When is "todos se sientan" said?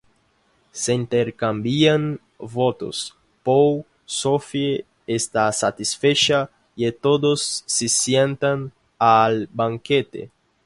6.91-8.71